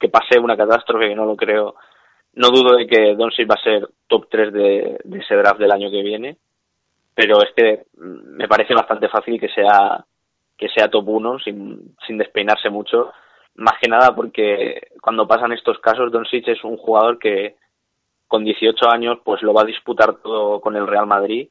[0.00, 1.76] que pase una catástrofe, que no lo creo,
[2.34, 5.72] no dudo de que Doncic va a ser top 3 de, de ese draft del
[5.72, 6.36] año que viene,
[7.14, 10.04] pero es que me parece bastante fácil que sea
[10.56, 13.12] que sea top 1 sin, sin despeinarse mucho,
[13.54, 17.56] más que nada porque cuando pasan estos casos Doncic es un jugador que
[18.28, 21.48] con 18 años pues lo va a disputar todo con el Real Madrid,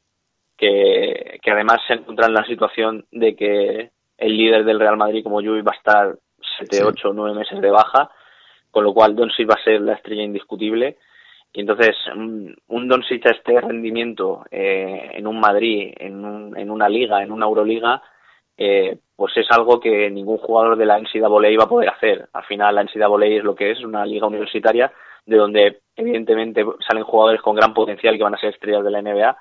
[0.55, 5.23] que, que además se encuentra en la situación de que el líder del Real Madrid
[5.23, 6.15] como Juve va a estar
[6.59, 8.11] 7, 8, 9 meses de baja,
[8.71, 10.97] con lo cual Doncic va a ser la estrella indiscutible
[11.51, 16.87] y entonces, un Doncic a este rendimiento eh, en un Madrid, en, un, en una
[16.87, 18.03] liga, en una Euroliga,
[18.55, 22.29] eh, pues es algo que ningún jugador de la NCAA va a poder hacer.
[22.33, 24.91] Al final, la NCAA es lo que es, una liga universitaria,
[25.25, 29.01] de donde evidentemente salen jugadores con gran potencial que van a ser estrellas de la
[29.01, 29.37] NBA,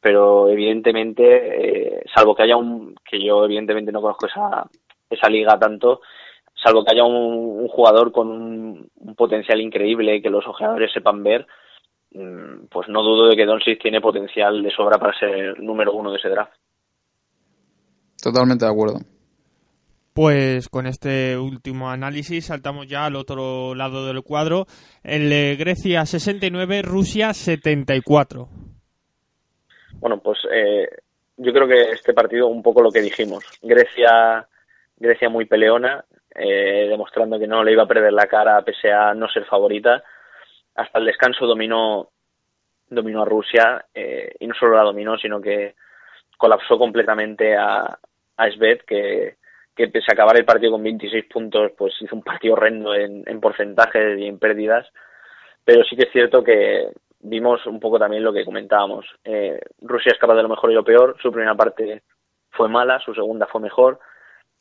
[0.00, 4.66] pero evidentemente, eh, salvo que haya un, que yo evidentemente no conozco esa,
[5.10, 6.00] esa liga tanto,
[6.62, 11.46] salvo que haya un, jugador con un, potencial increíble que los ojeadores sepan ver,
[12.12, 15.92] mm, pues no dudo de que Doncic tiene potencial de sobra para ser el número
[15.92, 16.52] uno de ese draft.
[18.22, 18.98] Totalmente de acuerdo.
[20.12, 24.66] Pues con este último análisis saltamos ya al otro lado del cuadro.
[25.02, 28.48] El de Grecia 69, Rusia 74.
[30.00, 30.88] Bueno, pues eh,
[31.36, 33.44] yo creo que este partido un poco lo que dijimos.
[33.62, 34.46] Grecia,
[34.98, 36.04] Grecia muy peleona,
[36.40, 40.02] eh, demostrando que no le iba a perder la cara pese a no ser favorita.
[40.74, 42.08] Hasta el descanso dominó,
[42.88, 45.74] dominó a Rusia eh, y no solo la dominó, sino que
[46.36, 47.98] colapsó completamente a,
[48.36, 49.36] a Svet, que,
[49.76, 53.22] que pese a acabar el partido con 26 puntos, pues hizo un partido horrendo en,
[53.26, 54.86] en porcentajes y en pérdidas.
[55.64, 56.88] Pero sí que es cierto que
[57.20, 59.06] vimos un poco también lo que comentábamos.
[59.24, 61.16] Eh, Rusia es capaz de lo mejor y lo peor.
[61.20, 62.02] Su primera parte
[62.50, 64.00] fue mala, su segunda fue mejor.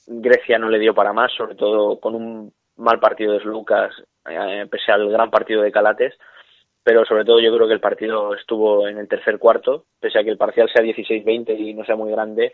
[0.07, 3.93] Grecia no le dio para más, sobre todo con un mal partido de Lucas,
[4.29, 6.13] eh, pese al gran partido de Calates,
[6.83, 10.23] pero sobre todo yo creo que el partido estuvo en el tercer cuarto, pese a
[10.23, 12.53] que el parcial sea 16-20 y no sea muy grande,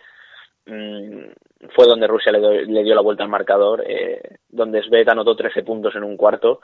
[0.65, 5.63] mm, fue donde Rusia le, dio la vuelta al marcador, eh, donde Svet anotó 13
[5.63, 6.61] puntos en un cuarto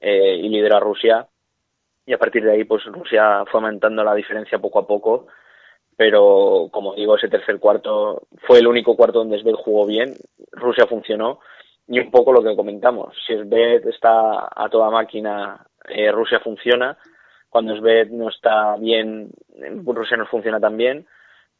[0.00, 1.26] eh, y lideró a Rusia,
[2.06, 5.28] y a partir de ahí pues Rusia fue aumentando la diferencia poco a poco
[5.96, 10.14] pero como digo, ese tercer cuarto fue el único cuarto donde Svet jugó bien,
[10.52, 11.40] Rusia funcionó
[11.86, 16.96] y un poco lo que comentamos, si Svet está a toda máquina, eh, Rusia funciona,
[17.48, 19.30] cuando Svet no está bien,
[19.84, 21.06] Rusia no funciona tan bien,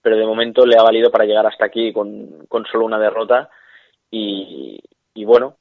[0.02, 3.48] pero de momento le ha valido para llegar hasta aquí con, con solo una derrota
[4.10, 4.80] y,
[5.14, 5.56] y bueno,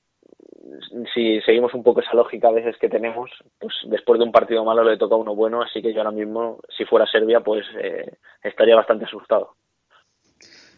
[1.14, 4.64] si seguimos un poco esa lógica a veces que tenemos, pues después de un partido
[4.64, 8.18] malo le toca uno bueno, así que yo ahora mismo, si fuera Serbia, pues eh,
[8.44, 9.56] estaría bastante asustado.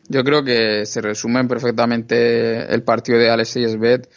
[0.08, 4.08] Yo creo que se resume perfectamente el partido de Alexei Svet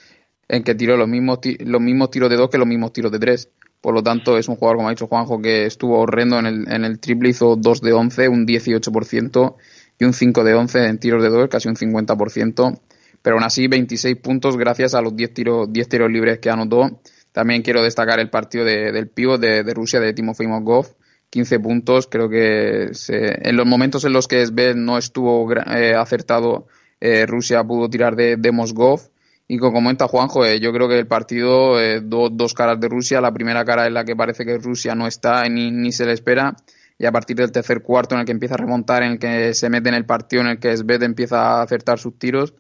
[0.49, 3.19] en que tiró los mismos, los mismos tiros de dos que los mismos tiros de
[3.19, 3.51] tres.
[3.81, 6.73] Por lo tanto, es un jugador, como ha dicho Juanjo, que estuvo horrendo en el,
[6.73, 9.55] en el triple, hizo 2 de 11, un 18%
[10.01, 12.81] y un 5 de 11 en tiros de dos, casi un 50%
[13.23, 17.01] pero aún así 26 puntos gracias a los 10 tiros, 10 tiros libres que anotó.
[17.33, 20.87] También quiero destacar el partido de, del pívot de, Rusia, de Timofey Mozgov,
[21.31, 22.07] 15 puntos.
[22.07, 26.67] Creo que en los momentos en los que Sven no estuvo eh, acertado,
[27.01, 29.01] eh, Rusia pudo tirar de, de Mosgov.
[29.47, 33.21] Y como comenta Juanjo, eh, yo creo que el partido, dos caras de Rusia.
[33.21, 36.13] La primera cara es la que parece que Rusia no está ni, ni se le
[36.13, 36.55] espera
[36.99, 39.55] y a partir del tercer cuarto en el que empieza a remontar, en el que
[39.55, 42.55] se mete en el partido, en el que Svet empieza a acertar sus tiros,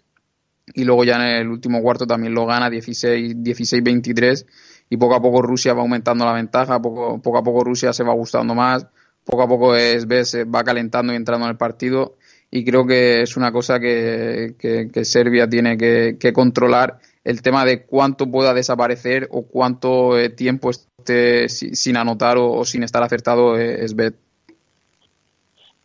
[0.75, 4.47] y luego ya en el último cuarto también lo gana 16-23
[4.91, 8.05] y poco a poco Rusia va aumentando la ventaja, poco, poco a poco Rusia se
[8.05, 8.87] va gustando más,
[9.25, 12.17] poco a poco es, ves, va calentando y entrando en el partido
[12.51, 17.85] y creo que es una cosa que, que, Serbia tiene que, controlar el tema de
[17.85, 23.85] cuánto pueda desaparecer o cuánto eh, tiempo esté sin anotar o, sin estar acertado eh,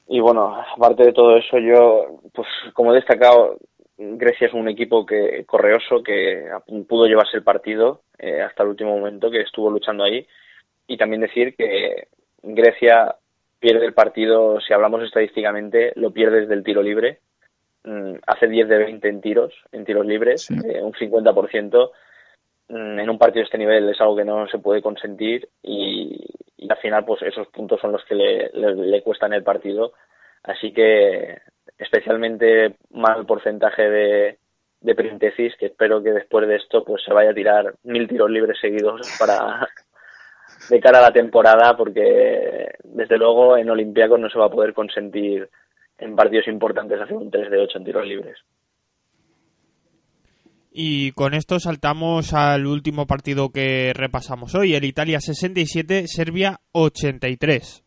[0.08, 3.58] Y bueno, aparte de todo eso, yo, pues como he destacado,
[3.98, 6.50] Grecia es un equipo que correoso que
[6.88, 10.26] pudo llevarse el partido eh, hasta el último momento, que estuvo luchando ahí.
[10.88, 12.08] Y también decir que
[12.42, 13.16] Grecia
[13.60, 17.20] pierde el partido, si hablamos estadísticamente, lo pierde desde el tiro libre.
[17.84, 21.92] Mm, hace 10 de 20 en tiros, en tiros libres, eh, un 50%.
[22.70, 26.26] Mm, en un partido de este nivel es algo que no se puede consentir y,
[26.70, 29.94] al final pues esos puntos son los que le, le, le cuestan el partido.
[30.44, 31.40] Así que
[31.84, 34.38] especialmente mal porcentaje de,
[34.82, 38.30] de printesis, que espero que después de esto pues se vaya a tirar mil tiros
[38.30, 39.68] libres seguidos para
[40.70, 44.74] de cara a la temporada, porque desde luego en Olympiacos no se va a poder
[44.74, 45.50] consentir
[45.98, 48.38] en partidos importantes hacer un 3 de 8 en tiros libres.
[50.76, 57.86] Y con esto saltamos al último partido que repasamos hoy, el Italia 67, Serbia 83.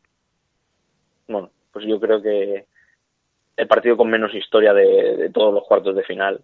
[1.29, 2.67] Bueno, pues yo creo que
[3.57, 6.40] el partido con menos historia de, todos los cuartos de final.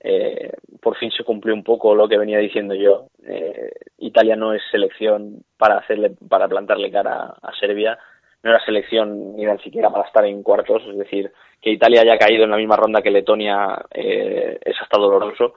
[0.00, 3.08] Eh, por fin se cumplió un poco lo que venía diciendo yo.
[3.26, 7.98] Eh, Italia no es selección para hacerle, para plantarle cara a Serbia.
[8.42, 10.82] No era selección ni tan siquiera para estar en cuartos.
[10.88, 14.98] Es decir, que Italia haya caído en la misma ronda que Letonia eh, es hasta
[14.98, 15.54] doloroso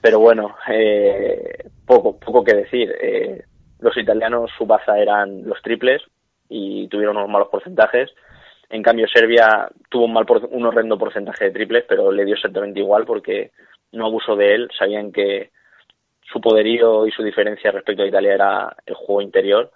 [0.00, 2.92] pero bueno, eh, poco, poco que decir.
[3.00, 3.44] Eh,
[3.80, 6.02] los italianos, su baza eran los triples
[6.48, 8.10] y tuvieron unos malos porcentajes.
[8.72, 12.80] En cambio, Serbia tuvo un, mal un horrendo porcentaje de triples, pero le dio exactamente
[12.80, 13.50] igual porque
[13.92, 14.70] no abusó de él.
[14.76, 15.50] Sabían que
[16.22, 19.70] su poderío y su diferencia respecto a Italia era el juego interior.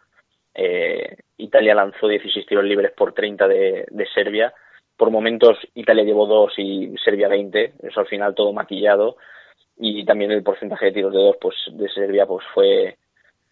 [0.55, 4.55] Eh, Italia lanzó 16 tiros libres por 30 de, de, Serbia.
[4.97, 7.75] Por momentos Italia llevó dos y Serbia 20.
[7.83, 9.19] Eso al final todo maquillado
[9.77, 12.97] y también el porcentaje de tiros de dos pues de Serbia pues fue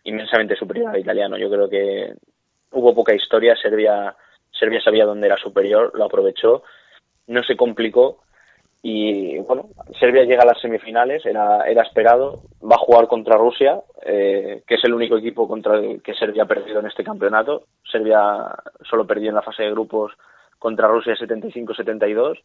[0.05, 1.37] inmensamente superior al italiano.
[1.37, 2.15] Yo creo que
[2.71, 4.17] hubo poca historia, Serbia
[4.59, 6.63] Serbia sabía dónde era superior, lo aprovechó,
[7.27, 8.25] no se complicó
[8.87, 13.81] y bueno, Serbia llega a las semifinales, era, era esperado, va a jugar contra Rusia,
[14.05, 17.65] eh, que es el único equipo contra el que Serbia ha perdido en este campeonato.
[17.91, 20.13] Serbia solo perdió en la fase de grupos
[20.59, 22.43] contra Rusia 75-72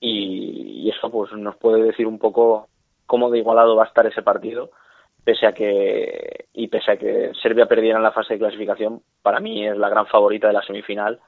[0.00, 2.68] y, y eso pues nos puede decir un poco
[3.06, 4.70] cómo de igualado va a estar ese partido,
[5.22, 9.38] pese a que y pese a que Serbia perdiera en la fase de clasificación, para
[9.38, 11.20] mí es la gran favorita de la semifinal.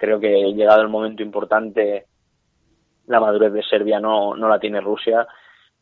[0.00, 2.06] Creo que llegado el momento importante,
[3.06, 5.26] la madurez de Serbia no, no la tiene Rusia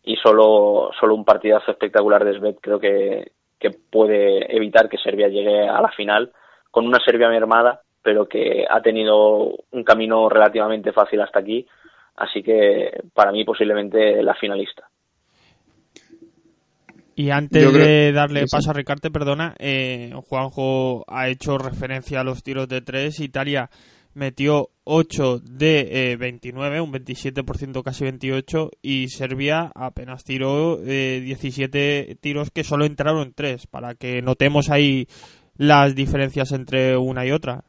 [0.02, 5.28] y solo, solo un partidazo espectacular de Svet creo que, que puede evitar que Serbia
[5.28, 6.32] llegue a la final
[6.72, 11.64] con una Serbia mermada, pero que ha tenido un camino relativamente fácil hasta aquí.
[12.16, 14.88] Así que para mí posiblemente la finalista.
[17.14, 22.42] Y antes de darle paso a Ricarte, perdona, eh, Juanjo ha hecho referencia a los
[22.42, 23.20] tiros de tres.
[23.20, 23.70] Italia
[24.18, 32.14] metió 8 de 29, eh, un 27%, casi 28, y Serbia apenas tiró 17 eh,
[32.16, 35.08] tiros que solo entraron en 3, para que notemos ahí
[35.56, 37.64] las diferencias entre una y otra.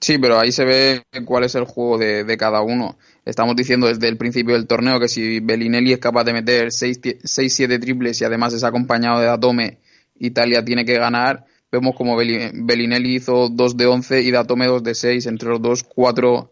[0.00, 2.98] Sí, pero ahí se ve cuál es el juego de, cada uno.
[3.24, 7.80] Estamos diciendo desde el principio del torneo que si Bellinelli es capaz de meter 6-7
[7.80, 9.78] triples y además es acompañado de Datome,
[10.18, 11.44] Italia tiene que ganar.
[11.72, 15.82] Vemos como Bellinelli hizo 2 de 11 y Datome 2 de 6, entre los dos
[15.82, 16.50] 4,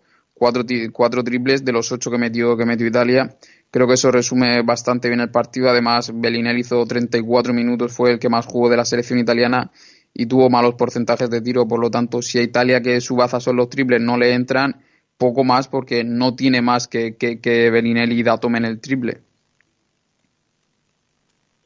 [1.22, 3.37] triples de los 8 que metió, que metió Italia.
[3.70, 5.68] Creo que eso resume bastante bien el partido.
[5.68, 9.70] Además, Bellinelli hizo 34 minutos, fue el que más jugó de la selección italiana
[10.14, 11.68] y tuvo malos porcentajes de tiro.
[11.68, 14.80] Por lo tanto, si a Italia, que su baza son los triples, no le entran,
[15.18, 19.20] poco más porque no tiene más que, que, que Bellinelli y Datome en el triple.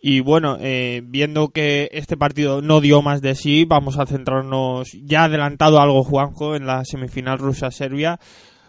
[0.06, 4.92] Y bueno, eh, viendo que este partido no dio más de sí, vamos a centrarnos,
[5.02, 8.20] ya ha adelantado algo Juanjo en la semifinal Rusia-Serbia.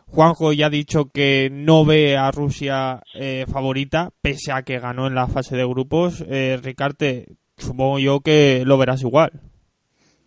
[0.06, 5.08] Juanjo ya ha dicho que no ve a Rusia eh, favorita, pese a que ganó
[5.08, 6.24] en la fase de grupos.
[6.26, 7.26] Eh, Ricarte,
[7.58, 9.42] supongo yo que lo verás igual.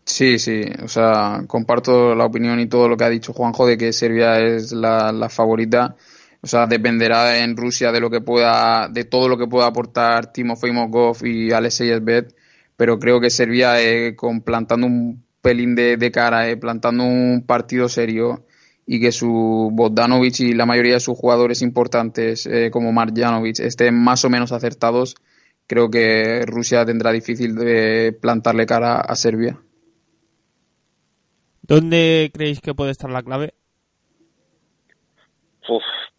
[0.05, 3.79] Sí, sí, o sea, comparto la opinión y todo lo que ha dicho Juanjo de
[3.79, 5.97] que Serbia es la, favorita.
[6.41, 10.33] O sea, dependerá en Rusia de lo que pueda, de todo lo que pueda aportar
[10.33, 12.35] Timofey Mokov y Alexei Esbet,
[12.77, 17.89] pero creo que Serbia, eh, con plantando un pelín de, cara, eh, plantando un partido
[17.89, 18.45] serio
[18.87, 23.95] y que su Bogdanovic y la mayoría de sus jugadores importantes, eh, como Marjanovic, estén
[23.99, 25.17] más o menos acertados,
[25.67, 29.61] creo que Rusia tendrá difícil de plantarle cara a Serbia.
[31.63, 33.53] ¿Dónde creéis que puede estar la clave?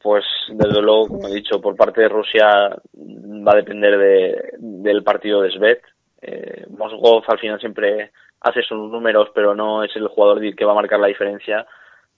[0.01, 5.03] Pues desde luego, como he dicho, por parte de Rusia va a depender de, del
[5.03, 5.81] partido de Svet.
[6.21, 10.71] Eh, Mosgov al final siempre hace sus números, pero no es el jugador que va
[10.71, 11.65] a marcar la diferencia.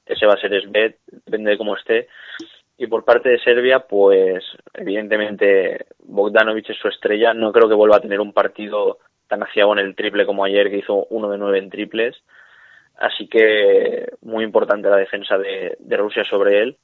[0.05, 2.07] Ese va a ser Svet, depende de cómo esté.
[2.77, 7.33] Y por parte de Serbia, pues evidentemente Bogdanovic es su estrella.
[7.33, 10.69] No creo que vuelva a tener un partido tan aciago en el triple como ayer,
[10.69, 12.15] que hizo uno de nueve en triples.
[12.97, 16.77] Así que muy importante la defensa de, Rusia sobre él.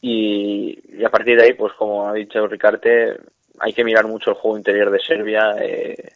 [0.00, 3.18] Y, a partir de ahí, pues como ha dicho Ricarte,
[3.58, 5.56] hay que mirar mucho el juego interior de Serbia.
[5.60, 6.12] Eh,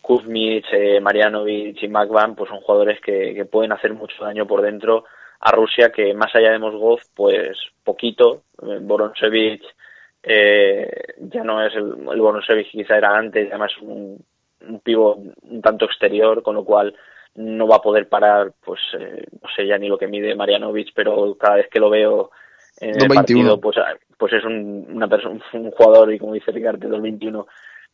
[0.00, 5.04] Kuzmic, eh, Marianovic y Magvan, pues son jugadores que, pueden hacer mucho daño por dentro
[5.40, 8.42] a Rusia, que más allá de Mosgov, pues poquito.
[8.62, 9.62] Eh, Boronsevic
[10.22, 14.18] eh, ya no es el, el Boronsevic quizá era antes, además un,
[14.66, 16.94] un pivo un tanto exterior, con lo cual
[17.34, 20.92] no va a poder parar, pues eh, no sé ya ni lo que mide Marianovic,
[20.94, 22.30] pero cada vez que lo veo
[22.80, 26.52] en el partido, pues, ah, pues es un, una persona, un jugador, y como dice
[26.52, 27.46] Ricardo, del 21,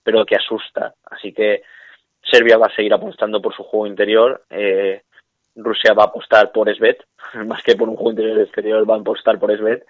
[0.03, 0.95] pero que asusta.
[1.05, 1.63] Así que
[2.23, 4.45] Serbia va a seguir apostando por su juego interior.
[4.51, 5.03] Eh,
[5.57, 7.05] Rusia va a apostar por Svet,
[7.47, 9.87] más que por un juego interior exterior, va a apostar por Svet.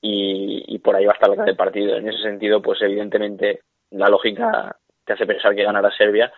[0.00, 1.96] Y, y por ahí va a estar la del partido.
[1.96, 6.32] En ese sentido, pues evidentemente la lógica te hace pensar que ganará Serbia,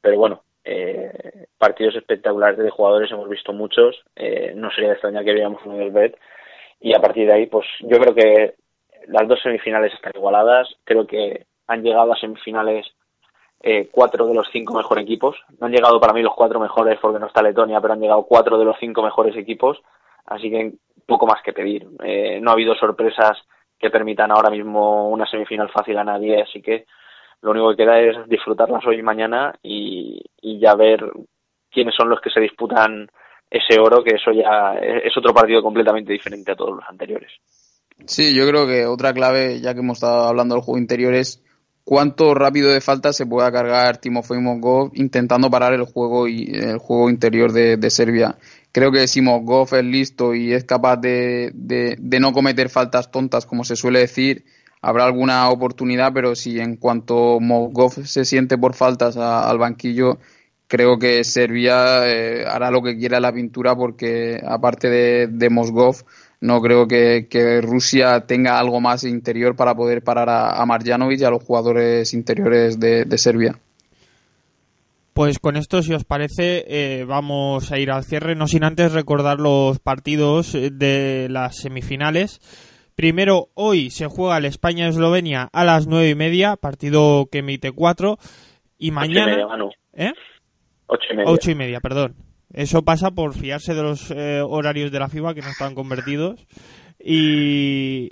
[0.00, 5.24] pero bueno, eh, partidos espectaculares de jugadores hemos visto muchos, eh, no sería de extrañar
[5.24, 6.18] que veamos del Bet
[6.80, 8.54] y a partir de ahí pues yo creo que
[9.08, 12.86] las dos semifinales están igualadas, creo que han llegado a semifinales
[13.62, 16.98] eh, cuatro de los cinco mejores equipos, no han llegado para mí los cuatro mejores
[17.00, 19.82] porque no está Letonia, pero han llegado cuatro de los cinco mejores equipos,
[20.26, 20.72] así que
[21.06, 23.38] poco más que pedir, eh, no ha habido sorpresas
[23.78, 26.86] que permitan ahora mismo una semifinal fácil a nadie, así que
[27.42, 30.22] lo único que queda es disfrutarlas hoy y mañana y,
[30.58, 31.04] ya ver
[31.70, 33.08] quiénes son los que se disputan
[33.50, 37.30] ese oro, que eso ya es otro partido completamente diferente a todos los anteriores.
[38.04, 41.42] Sí, yo creo que otra clave, ya que hemos estado hablando del juego interior, es
[41.84, 46.78] cuánto rápido de falta se pueda cargar Timofey Mongov intentando parar el juego y el
[46.78, 48.36] juego interior de, Serbia.
[48.72, 53.46] Creo que si Mongov es listo y es capaz de, de no cometer faltas tontas,
[53.46, 54.44] como se suele decir,
[54.86, 60.18] habrá alguna oportunidad, pero si en cuanto Mosgov se siente por faltas al banquillo,
[60.68, 66.04] creo que Serbia eh, hará lo que quiera la pintura porque aparte de, de Mosgov,
[66.40, 71.24] no creo que, Rusia tenga algo más interior para poder parar a, a Marjanovic y
[71.24, 73.58] a los jugadores interiores de, Serbia.
[75.14, 78.92] Pues con esto, si os parece, eh, vamos a ir al cierre, no sin antes
[78.92, 82.40] recordar los partidos de las semifinales.
[82.94, 88.18] Primero, hoy se juega el España-Eslovenia a las nueve y media, partido que emite cuatro.
[88.78, 89.38] Y mañana.
[89.94, 90.12] ¿Eh?
[91.26, 91.80] Ocho y media.
[91.80, 92.16] Perdón.
[92.52, 96.46] Eso pasa por fiarse de los eh, horarios de la FIBA que no están convertidos.
[96.98, 98.10] Y,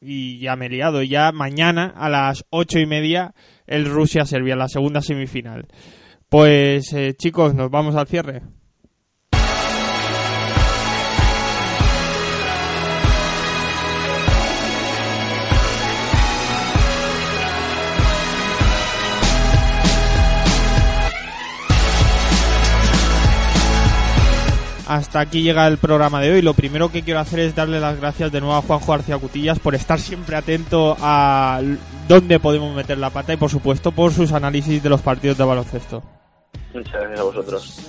[0.00, 1.02] y ya me he liado.
[1.02, 3.34] Ya mañana a las ocho y media
[3.66, 5.66] el Rusia-Serbia, la segunda semifinal.
[6.28, 8.42] Pues eh, chicos, nos vamos al cierre.
[24.90, 26.42] Hasta aquí llega el programa de hoy.
[26.42, 29.60] Lo primero que quiero hacer es darle las gracias de nuevo a Juanjo García Cutillas
[29.60, 31.60] por estar siempre atento a
[32.08, 35.44] dónde podemos meter la pata y por supuesto por sus análisis de los partidos de
[35.44, 36.02] baloncesto.
[36.74, 37.80] Muchas gracias a vosotros.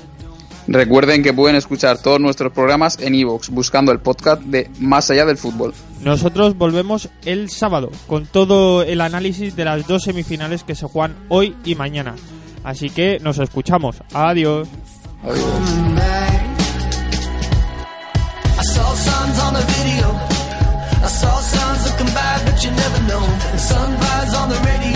[0.68, 5.26] Recuerden que pueden escuchar todos nuestros programas en iVoox buscando el podcast de Más allá
[5.26, 5.74] del fútbol.
[6.04, 11.16] Nosotros volvemos el sábado con todo el análisis de las dos semifinales que se juegan
[11.30, 12.14] hoy y mañana.
[12.64, 14.04] Así que nos escuchamos.
[14.14, 14.68] Adiós.
[15.24, 16.51] Adiós.
[19.52, 20.08] on the video.
[21.04, 23.26] I saw signs looking by, but you never know.
[23.52, 24.91] The sun rise on the radio.